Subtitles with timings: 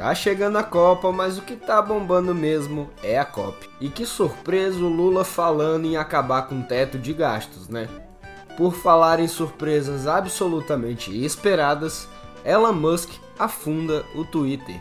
[0.00, 3.68] Tá chegando a Copa, mas o que tá bombando mesmo é a COP.
[3.78, 7.86] E que surpresa o Lula falando em acabar com o teto de gastos, né?
[8.56, 12.08] Por falar em surpresas absolutamente esperadas,
[12.46, 14.80] Elon Musk afunda o Twitter.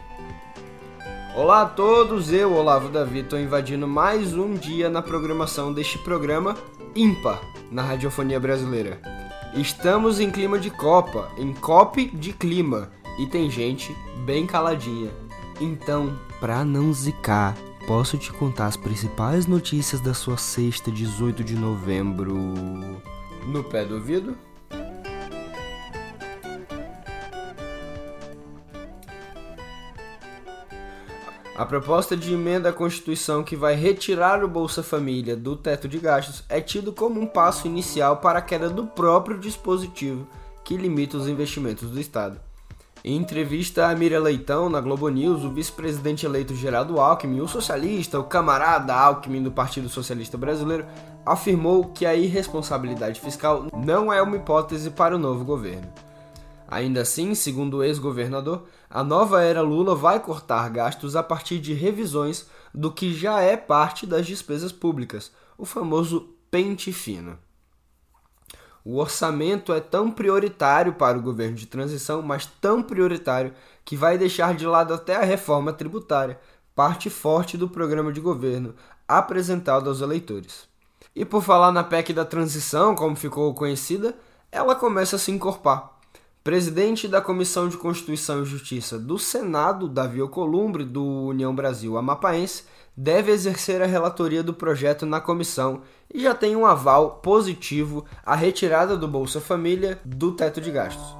[1.36, 6.55] Olá a todos, eu, Olavo Davi, estou invadindo mais um dia na programação deste programa
[6.95, 9.01] ímpar na radiofonia brasileira.
[9.54, 12.89] Estamos em clima de Copa, em COP de clima
[13.20, 13.94] e tem gente
[14.26, 15.12] bem caladinha.
[15.59, 21.55] Então, pra não zicar, posso te contar as principais notícias da sua sexta, 18 de
[21.55, 22.34] novembro.
[23.48, 24.38] No pé do ouvido?
[31.59, 36.00] A proposta de emenda à Constituição que vai retirar o Bolsa Família do teto de
[36.00, 40.26] gastos é tido como um passo inicial para a queda do próprio dispositivo
[40.64, 42.40] que limita os investimentos do Estado.
[43.02, 48.19] Em entrevista a Miriam Leitão na Globo News, o vice-presidente eleito Geraldo Alckmin, o socialista,
[48.19, 50.86] o camarada Alckmin do Partido Socialista Brasileiro,
[51.25, 55.88] afirmou que a irresponsabilidade fiscal não é uma hipótese para o novo governo.
[56.67, 61.73] Ainda assim, segundo o ex-governador, a nova era Lula vai cortar gastos a partir de
[61.73, 67.38] revisões do que já é parte das despesas públicas, o famoso pente fino.
[68.83, 74.17] O orçamento é tão prioritário para o governo de transição, mas tão prioritário que vai
[74.17, 76.39] deixar de lado até a reforma tributária,
[76.75, 78.75] parte forte do programa de governo
[79.08, 80.67] apresentado aos eleitores.
[81.16, 84.16] E por falar na PEC da transição, como ficou conhecida,
[84.52, 85.97] ela começa a se encorpar.
[86.43, 92.64] Presidente da Comissão de Constituição e Justiça do Senado, Davi Alcolumbre, do União Brasil Amapaense,
[93.02, 95.83] deve exercer a relatoria do projeto na comissão
[96.14, 101.16] e já tem um aval positivo a retirada do Bolsa Família do teto de gastos.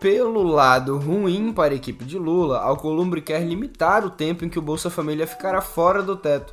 [0.00, 4.58] Pelo lado ruim para a equipe de Lula, Alcolumbre quer limitar o tempo em que
[4.58, 6.52] o Bolsa Família ficará fora do teto.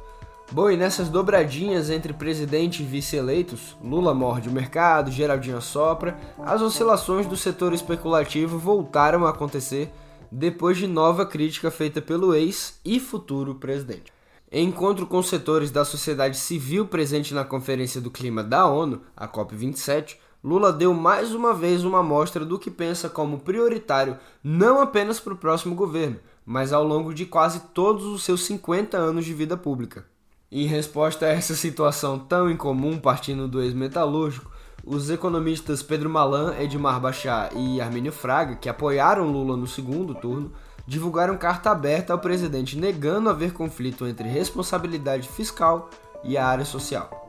[0.52, 6.16] Bom, e nessas dobradinhas entre presidente e vice-eleitos, Lula morde o mercado, Geraldinho sopra,
[6.46, 9.92] as oscilações do setor especulativo voltaram a acontecer
[10.32, 14.12] depois de nova crítica feita pelo ex e futuro presidente.
[14.52, 19.28] Em encontro com setores da sociedade civil presente na Conferência do Clima da ONU, a
[19.28, 25.20] COP27, Lula deu mais uma vez uma amostra do que pensa como prioritário não apenas
[25.20, 29.34] para o próximo governo, mas ao longo de quase todos os seus 50 anos de
[29.34, 30.06] vida pública.
[30.52, 34.50] Em resposta a essa situação tão incomum partindo do ex-metalúrgico,
[34.84, 40.52] os economistas Pedro Malan, Edmar Bachar e Armínio Fraga, que apoiaram Lula no segundo turno,
[40.88, 45.90] divulgaram carta aberta ao presidente negando haver conflito entre responsabilidade fiscal
[46.24, 47.28] e a área social.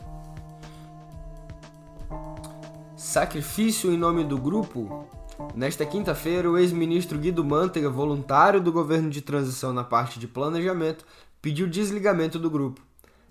[2.96, 5.06] Sacrifício em nome do grupo?
[5.54, 11.04] Nesta quinta-feira, o ex-ministro Guido Mantega, voluntário do governo de transição na parte de planejamento,
[11.40, 12.80] pediu desligamento do grupo.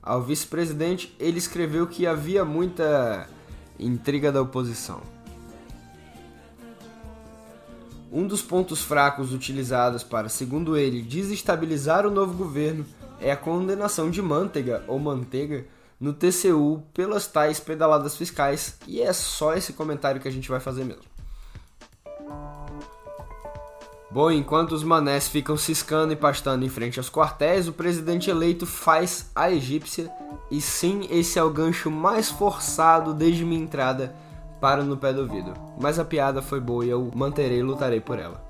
[0.01, 3.30] Ao vice-presidente, ele escreveu que havia muita
[3.80, 5.02] Intriga da oposição.
[8.12, 12.86] Um dos pontos fracos utilizados para, segundo ele, desestabilizar o novo governo
[13.22, 15.66] é a condenação de Manteiga ou Manteiga
[16.00, 20.60] no TCU pelas tais pedaladas fiscais, e é só esse comentário que a gente vai
[20.60, 21.04] fazer mesmo.
[24.12, 28.66] Bom, enquanto os manés ficam ciscando e pastando em frente aos quartéis, o presidente eleito
[28.66, 30.12] faz a egípcia,
[30.50, 34.16] e sim, esse é o gancho mais forçado desde minha entrada
[34.59, 35.53] para No Pé do Ouvido.
[35.80, 38.44] Mas a piada foi boa e eu manterei e lutarei por ela.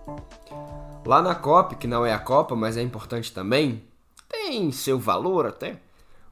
[1.06, 3.84] Lá na COP, que não é a Copa, mas é importante também,
[4.30, 5.78] tem seu valor até.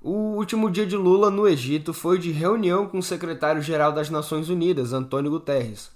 [0.02, 4.48] O último dia de Lula no Egito foi de reunião com o secretário-geral das Nações
[4.48, 5.92] Unidas, Antônio Guterres.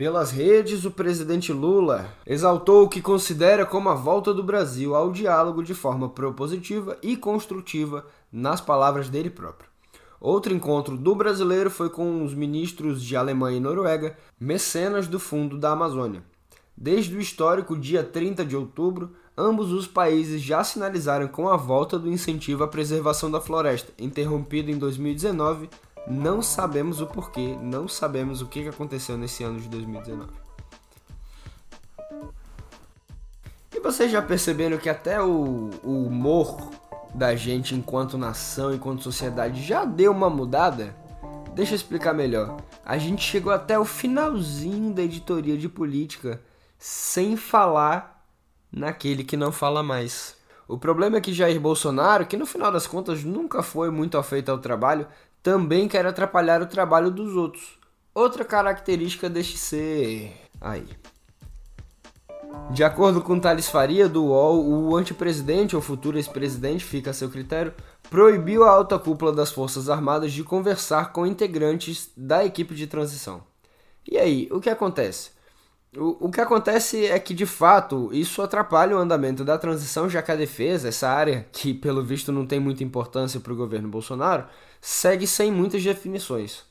[0.00, 5.12] Pelas redes, o presidente Lula exaltou o que considera como a volta do Brasil ao
[5.12, 9.68] diálogo de forma propositiva e construtiva, nas palavras dele próprio.
[10.18, 15.58] Outro encontro do brasileiro foi com os ministros de Alemanha e Noruega, mecenas do Fundo
[15.58, 16.22] da Amazônia.
[16.74, 21.98] Desde o histórico dia 30 de outubro, ambos os países já sinalizaram com a volta
[21.98, 25.68] do incentivo à preservação da floresta, interrompido em 2019
[26.06, 30.30] não sabemos o porquê, não sabemos o que aconteceu nesse ano de 2019.
[33.74, 36.70] E vocês já perceberam que até o, o humor
[37.14, 40.94] da gente enquanto nação, enquanto sociedade já deu uma mudada?
[41.54, 42.56] Deixa eu explicar melhor.
[42.84, 46.40] A gente chegou até o finalzinho da editoria de política
[46.78, 48.24] sem falar
[48.72, 50.36] naquele que não fala mais.
[50.66, 54.50] O problema é que Jair Bolsonaro, que no final das contas nunca foi muito afeito
[54.50, 55.06] ao trabalho,
[55.42, 57.78] também quer atrapalhar o trabalho dos outros.
[58.14, 60.32] Outra característica deste ser.
[60.60, 60.86] Aí.
[62.70, 67.30] De acordo com Thales Faria, do UOL, o antepresidente ou futuro ex-presidente, fica a seu
[67.30, 67.72] critério,
[68.08, 73.42] proibiu a alta cúpula das Forças Armadas de conversar com integrantes da equipe de transição.
[74.06, 75.30] E aí, o que acontece?
[75.96, 80.30] O, que acontece é que, de fato, isso atrapalha o andamento da transição, já que
[80.30, 84.44] a defesa, essa área que, pelo visto, não tem muita importância para o governo Bolsonaro,
[84.80, 86.62] segue sem muitas definições.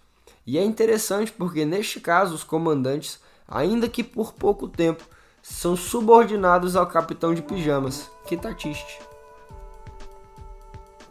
[0.48, 5.04] E é interessante porque, neste caso, os comandantes, ainda que por pouco tempo,
[5.42, 9.02] são subordinados ao capitão de pijamas, Kitatiste.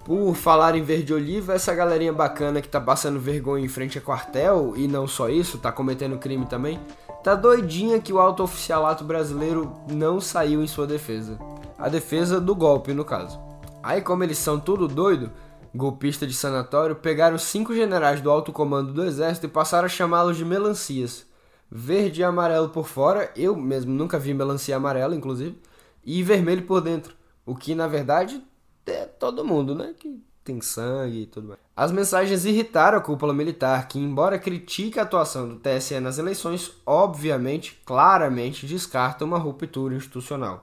[0.03, 4.01] Por falar em verde oliva, essa galerinha bacana que tá passando vergonha em frente a
[4.01, 6.81] quartel, e não só isso, tá cometendo crime também,
[7.29, 11.39] tá doidinha que o alto oficialato brasileiro não saiu em sua defesa.
[11.79, 13.39] A defesa do golpe, no caso.
[13.83, 15.31] Aí, como eles são tudo doido,
[15.75, 20.39] golpista de sanatório, pegaram cinco generais do alto comando do exército e passaram a chamá-los
[20.39, 21.27] de melancias.
[21.71, 25.61] Verde e amarelo por fora, eu mesmo nunca vi melancia amarela, inclusive,
[26.03, 27.15] e vermelho por dentro.
[27.45, 28.43] O que, na verdade,
[28.87, 29.95] é todo mundo, né?
[29.99, 31.61] Que tem sangue e tudo mais.
[31.77, 36.73] As mensagens irritaram a cúpula militar, que, embora critique a atuação do TSE nas eleições,
[36.87, 40.63] obviamente, claramente descarta uma ruptura institucional.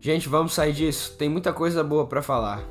[0.00, 1.16] Gente, vamos sair disso.
[1.16, 2.62] Tem muita coisa boa para falar.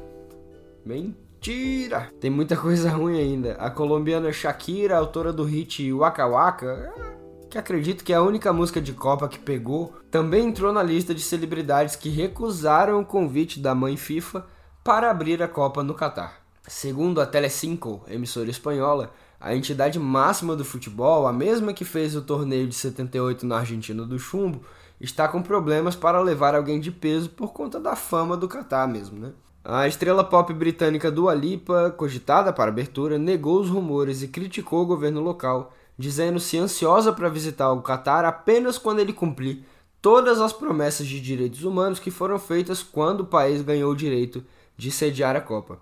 [0.86, 2.12] Mentira!
[2.20, 3.54] Tem muita coisa ruim ainda.
[3.54, 6.94] A colombiana Shakira, autora do hit Waka Waka,
[7.52, 11.14] que acredito que é a única música de Copa que pegou, também entrou na lista
[11.14, 14.46] de celebridades que recusaram o convite da mãe FIFA
[14.82, 16.42] para abrir a Copa no Catar.
[16.66, 22.22] Segundo a Telecinco, emissora espanhola, a entidade máxima do futebol, a mesma que fez o
[22.22, 24.62] torneio de 78 na Argentina do Chumbo,
[25.00, 29.20] está com problemas para levar alguém de peso por conta da fama do Catar mesmo,
[29.20, 29.34] né?
[29.64, 34.86] A estrela pop britânica Dua Lipa, cogitada para abertura, negou os rumores e criticou o
[34.86, 39.64] governo local, dizendo-se ansiosa para visitar o Catar apenas quando ele cumprir
[40.02, 44.44] todas as promessas de direitos humanos que foram feitas quando o país ganhou o direito
[44.76, 45.80] de sediar a Copa.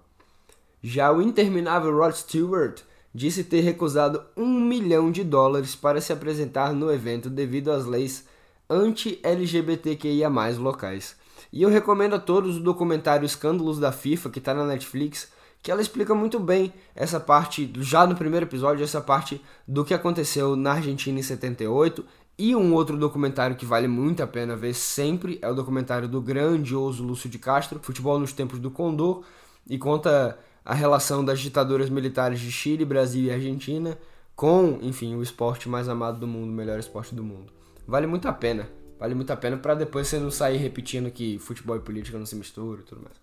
[0.84, 2.82] Já o interminável Rod Stewart
[3.16, 8.26] disse ter recusado um milhão de dólares para se apresentar no evento devido às leis
[8.70, 10.30] anti-LGBTQIA
[10.60, 11.16] locais.
[11.52, 15.32] E eu recomendo a todos o documentário Escândalos da FIFA, que está na Netflix,
[15.62, 19.94] que ela explica muito bem essa parte, já no primeiro episódio, essa parte do que
[19.94, 22.06] aconteceu na Argentina em 78.
[22.38, 26.22] E um outro documentário que vale muito a pena ver sempre é o documentário do
[26.22, 29.24] grandioso Lúcio de Castro, Futebol nos Tempos do Condor,
[29.70, 33.98] e conta a relação das ditaduras militares de Chile, Brasil e Argentina
[34.40, 37.52] com, enfim, o esporte mais amado do mundo, o melhor esporte do mundo.
[37.86, 38.70] Vale muito a pena.
[38.98, 42.26] Vale muito a pena para depois você não sair repetindo que futebol e política não
[42.26, 43.18] se misturam e tudo mais.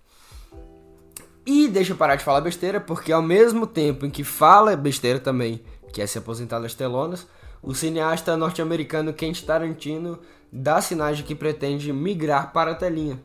[1.47, 5.21] E deixa eu parar de falar besteira, porque ao mesmo tempo em que fala besteira
[5.21, 5.63] também,
[5.93, 7.25] que é se aposentar das telonas,
[7.63, 10.19] o cineasta norte-americano Quentin Tarantino
[10.53, 13.23] dá sinais de que pretende migrar para a telinha.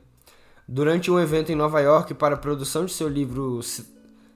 [0.67, 3.59] Durante um evento em Nova York para a produção de seu livro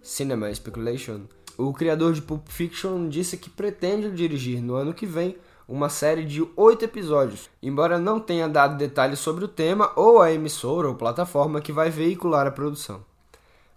[0.02, 1.22] Cinema Speculation,
[1.56, 5.38] o criador de Pulp Fiction disse que pretende dirigir no ano que vem
[5.68, 10.32] uma série de oito episódios, embora não tenha dado detalhes sobre o tema ou a
[10.32, 13.04] emissora ou plataforma que vai veicular a produção.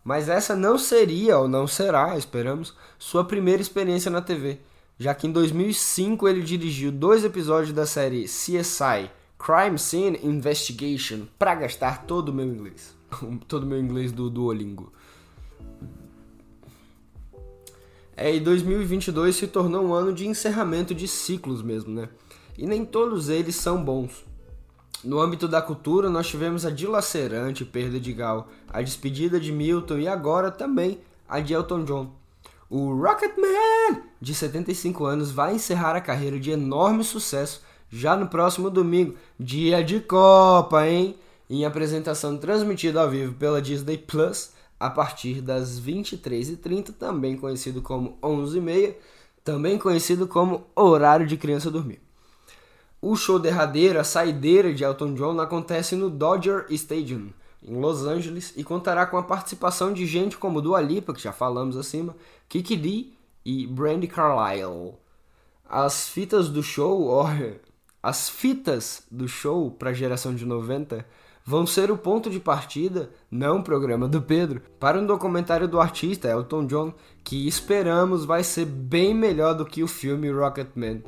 [0.09, 4.59] Mas essa não seria, ou não será, esperamos, sua primeira experiência na TV,
[4.99, 11.55] já que em 2005 ele dirigiu dois episódios da série CSI Crime Scene Investigation para
[11.55, 12.97] gastar todo o meu inglês.
[13.47, 14.91] todo o meu inglês do Duolingo.
[18.17, 22.09] É, e 2022 se tornou um ano de encerramento de ciclos mesmo, né?
[22.57, 24.25] E nem todos eles são bons.
[25.05, 29.99] No âmbito da cultura, nós tivemos a dilacerante perda de Gal, a despedida de Milton
[29.99, 32.11] e agora também a de Elton John.
[32.69, 38.69] O Rocketman, de 75 anos, vai encerrar a carreira de enorme sucesso já no próximo
[38.69, 41.17] domingo, dia de Copa, hein?
[41.49, 48.19] Em apresentação transmitida ao vivo pela Disney Plus a partir das 23h30, também conhecido como
[48.21, 48.97] 11h30,
[49.45, 52.08] também conhecido como horário de criança dormir.
[53.01, 57.29] O show derradeiro, a saideira de Elton John, acontece no Dodger Stadium,
[57.63, 61.33] em Los Angeles, e contará com a participação de gente como Dua Lipa, que já
[61.33, 62.17] falamos acima,
[62.49, 64.95] Kiki Dee e Brandy Carlile.
[65.65, 67.25] As fitas do show,
[68.03, 71.07] as fitas do show para a geração de 90
[71.45, 75.81] vão ser o ponto de partida, não o programa do Pedro, para um documentário do
[75.81, 81.03] artista Elton John que esperamos vai ser bem melhor do que o filme Rocketman.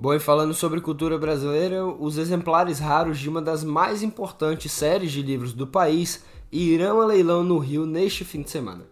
[0.00, 5.10] Bom, e falando sobre cultura brasileira, os exemplares raros de uma das mais importantes séries
[5.10, 8.86] de livros do país irão a leilão no Rio neste fim de semana.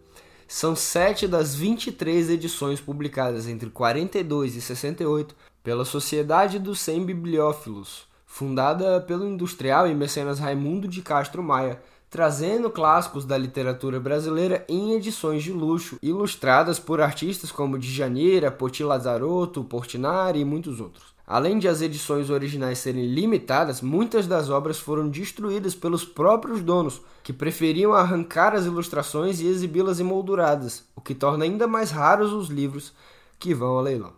[0.48, 5.32] São sete das 23 edições publicadas entre 42 e 68
[5.62, 11.80] pela Sociedade dos 100 Bibliófilos, fundada pelo industrial e mecenas Raimundo de Castro Maia,
[12.16, 18.82] trazendo clássicos da literatura brasileira em edições de luxo, ilustradas por artistas como Djaneira, Poti
[18.82, 21.14] Lazarotto, Portinari e muitos outros.
[21.26, 27.02] Além de as edições originais serem limitadas, muitas das obras foram destruídas pelos próprios donos,
[27.22, 32.48] que preferiam arrancar as ilustrações e exibi-las emolduradas, o que torna ainda mais raros os
[32.48, 32.94] livros
[33.38, 34.14] que vão ao leilão.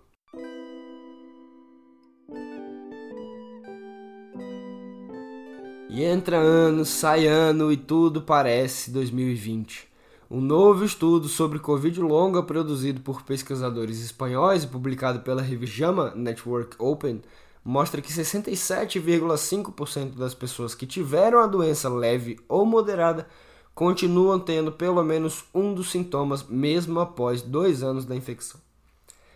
[5.99, 9.89] E entra ano, sai ano e tudo parece 2020.
[10.31, 16.13] Um novo estudo sobre Covid longa produzido por pesquisadores espanhóis e publicado pela revista JAMA
[16.15, 17.21] Network Open
[17.65, 23.27] mostra que 67,5% das pessoas que tiveram a doença leve ou moderada
[23.75, 28.61] continuam tendo pelo menos um dos sintomas mesmo após dois anos da infecção.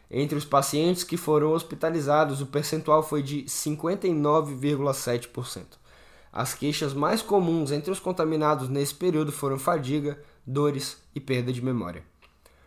[0.08, 5.81] Entre os pacientes que foram hospitalizados, o percentual foi de 59,7%.
[6.32, 11.62] As queixas mais comuns entre os contaminados nesse período foram fadiga, dores e perda de
[11.62, 12.02] memória.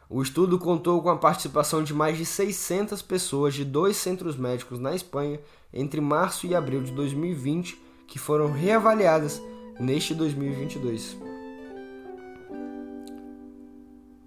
[0.07, 4.77] O estudo contou com a participação de mais de 600 pessoas de dois centros médicos
[4.77, 5.39] na Espanha
[5.73, 9.41] entre março e abril de 2020, que foram reavaliadas
[9.79, 11.17] neste 2022.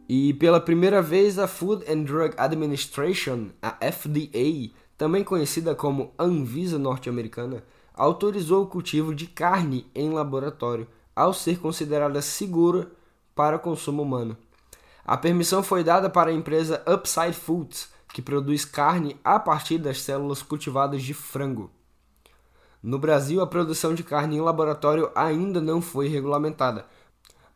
[0.09, 6.77] E pela primeira vez, a Food and Drug Administration, a FDA, também conhecida como Anvisa
[6.77, 7.63] norte-americana,
[7.99, 12.89] autorizou o cultivo de carne em laboratório, ao ser considerada segura
[13.35, 14.37] para consumo humano.
[15.05, 20.01] A permissão foi dada para a empresa Upside Foods, que produz carne a partir das
[20.01, 21.71] células cultivadas de frango.
[22.81, 26.87] No Brasil, a produção de carne em laboratório ainda não foi regulamentada,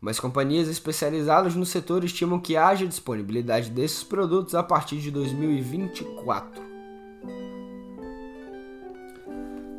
[0.01, 6.61] mas companhias especializadas no setor estimam que haja disponibilidade desses produtos a partir de 2024.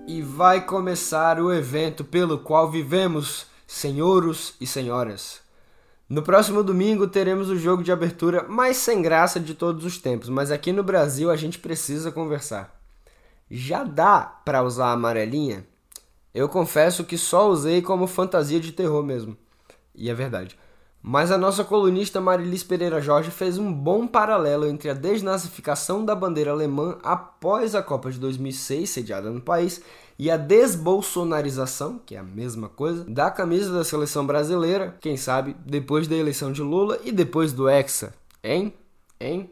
[0.08, 5.42] E vai começar o evento pelo qual vivemos, senhoros e senhoras.
[6.10, 10.30] No próximo domingo teremos o jogo de abertura mais sem graça de todos os tempos,
[10.30, 12.80] mas aqui no Brasil a gente precisa conversar.
[13.50, 15.66] Já dá para usar a amarelinha?
[16.34, 19.38] Eu confesso que só usei como fantasia de terror mesmo.
[19.96, 20.58] E é verdade.
[21.06, 26.16] Mas a nossa colunista Marilis Pereira Jorge fez um bom paralelo entre a desnazificação da
[26.16, 29.82] bandeira alemã após a Copa de 2006, sediada no país,
[30.18, 35.58] e a desbolsonarização, que é a mesma coisa, da camisa da seleção brasileira, quem sabe
[35.66, 38.14] depois da eleição de Lula e depois do Hexa.
[38.42, 38.74] Hein?
[39.20, 39.50] Hein?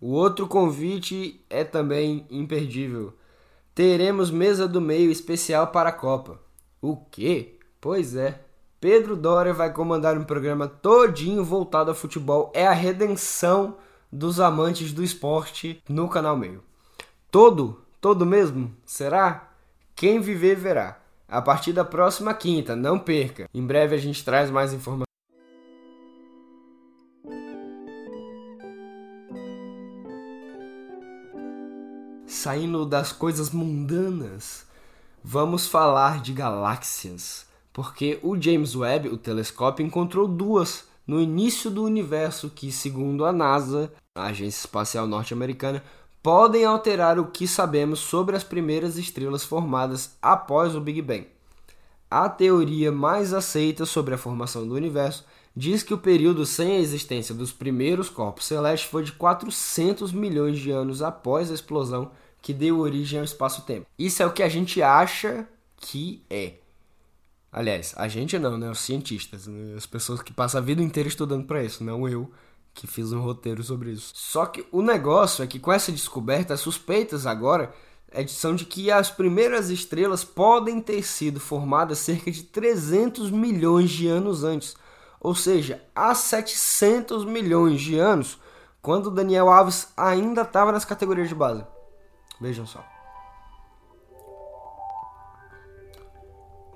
[0.00, 3.12] O outro convite é também imperdível.
[3.74, 6.40] Teremos mesa do meio especial para a Copa.
[6.80, 7.58] O quê?
[7.78, 8.40] Pois é.
[8.82, 12.50] Pedro Doria vai comandar um programa todinho voltado a futebol.
[12.52, 13.76] É a redenção
[14.10, 16.64] dos amantes do esporte no canal Meio.
[17.30, 17.80] Todo?
[18.00, 18.74] Todo mesmo?
[18.84, 19.50] Será?
[19.94, 20.98] Quem viver verá.
[21.28, 23.48] A partir da próxima quinta, não perca.
[23.54, 25.06] Em breve a gente traz mais informações.
[32.26, 34.66] Saindo das coisas mundanas,
[35.22, 41.84] vamos falar de galáxias porque o James Webb, o telescópio, encontrou duas no início do
[41.84, 45.82] universo que, segundo a NASA, a Agência Espacial Norte-Americana,
[46.22, 51.26] podem alterar o que sabemos sobre as primeiras estrelas formadas após o Big Bang.
[52.10, 55.24] A teoria mais aceita sobre a formação do universo
[55.56, 60.58] diz que o período sem a existência dos primeiros corpos celestes foi de 400 milhões
[60.58, 62.10] de anos após a explosão
[62.40, 63.86] que deu origem ao espaço-tempo.
[63.98, 66.54] Isso é o que a gente acha que é.
[67.52, 68.70] Aliás, a gente não, né?
[68.70, 69.74] Os cientistas, né?
[69.76, 72.30] as pessoas que passam a vida inteira estudando para isso, não eu
[72.72, 74.12] que fiz um roteiro sobre isso.
[74.14, 77.74] Só que o negócio é que com essa descoberta, as suspeitas agora
[78.10, 83.90] é são de que as primeiras estrelas podem ter sido formadas cerca de 300 milhões
[83.90, 84.74] de anos antes,
[85.20, 88.38] ou seja, há 700 milhões de anos,
[88.80, 91.64] quando Daniel Alves ainda estava nas categorias de base.
[92.40, 92.84] Vejam só.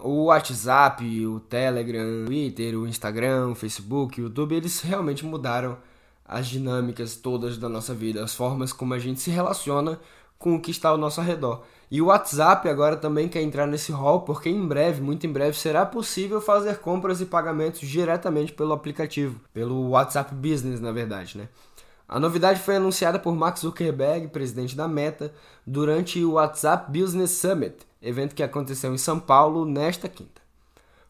[0.07, 5.77] O WhatsApp, o Telegram, o Twitter, o Instagram, o Facebook, o YouTube, eles realmente mudaram
[6.25, 9.99] as dinâmicas todas da nossa vida, as formas como a gente se relaciona
[10.39, 11.65] com o que está ao nosso redor.
[11.91, 15.57] E o WhatsApp agora também quer entrar nesse hall, porque em breve, muito em breve,
[15.57, 21.49] será possível fazer compras e pagamentos diretamente pelo aplicativo, pelo WhatsApp Business, na verdade, né?
[22.09, 25.33] A novidade foi anunciada por Mark Zuckerberg, presidente da Meta,
[25.67, 30.41] durante o WhatsApp Business Summit, evento que aconteceu em São Paulo nesta quinta.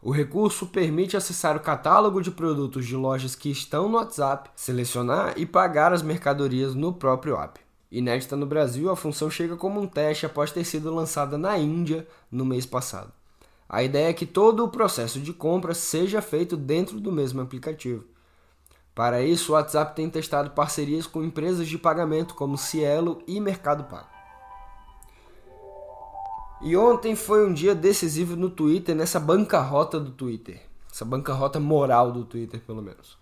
[0.02, 5.34] O recurso permite acessar o catálogo de produtos de lojas que estão no WhatsApp, selecionar
[5.36, 7.60] e pagar as mercadorias no próprio app.
[7.90, 12.06] Inédita no Brasil, a função chega como um teste após ter sido lançada na Índia
[12.30, 13.12] no mês passado.
[13.68, 18.04] A ideia é que todo o processo de compra seja feito dentro do mesmo aplicativo.
[18.94, 23.84] Para isso, o WhatsApp tem testado parcerias com empresas de pagamento como Cielo e Mercado
[23.84, 24.15] Pago.
[26.62, 30.60] E ontem foi um dia decisivo no Twitter, nessa bancarrota do Twitter.
[30.90, 33.18] Essa bancarrota moral do Twitter, pelo menos.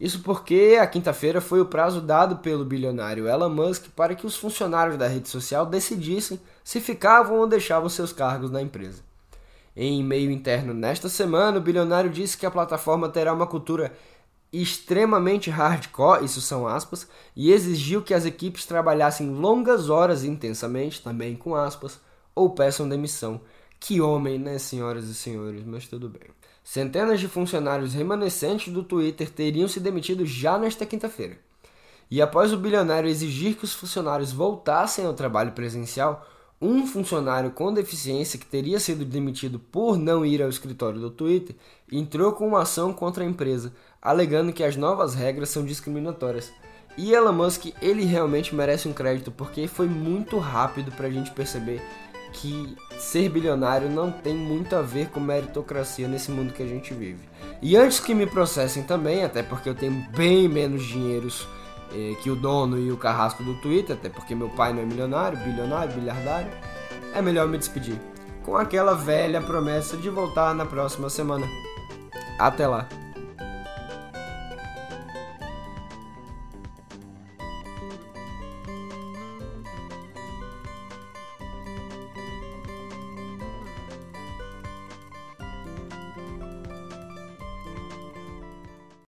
[0.00, 4.34] Isso porque a quinta-feira foi o prazo dado pelo bilionário Elon Musk para que os
[4.34, 9.02] funcionários da rede social decidissem se ficavam ou deixavam seus cargos na empresa.
[9.76, 13.92] Em e-mail interno nesta semana, o bilionário disse que a plataforma terá uma cultura
[14.50, 17.06] extremamente hardcore, isso são aspas,
[17.36, 22.00] e exigiu que as equipes trabalhassem longas horas intensamente, também com aspas,
[22.40, 23.40] ou peçam demissão.
[23.78, 26.22] Que homem, né, senhoras e senhores, mas tudo bem.
[26.64, 31.38] Centenas de funcionários remanescentes do Twitter teriam se demitido já nesta quinta-feira.
[32.10, 36.26] E após o bilionário exigir que os funcionários voltassem ao trabalho presencial,
[36.60, 41.56] um funcionário com deficiência que teria sido demitido por não ir ao escritório do Twitter
[41.90, 46.52] entrou com uma ação contra a empresa, alegando que as novas regras são discriminatórias.
[46.98, 51.30] E Elon Musk, ele realmente merece um crédito porque foi muito rápido para a gente
[51.30, 51.80] perceber
[52.32, 56.94] que ser bilionário não tem muito a ver com meritocracia nesse mundo que a gente
[56.94, 57.28] vive.
[57.62, 61.46] E antes que me processem também, até porque eu tenho bem menos dinheiros
[61.92, 64.86] eh, que o dono e o carrasco do Twitter, até porque meu pai não é
[64.86, 66.50] milionário, bilionário, bilhardário,
[67.14, 67.98] é melhor me despedir
[68.44, 71.46] com aquela velha promessa de voltar na próxima semana.
[72.38, 72.99] Até lá!